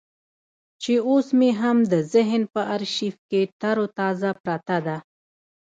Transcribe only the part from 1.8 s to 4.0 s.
د ذهن په ارشيف کې ترو